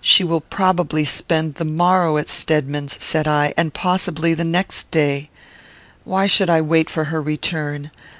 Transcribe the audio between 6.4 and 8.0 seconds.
I wait for her return?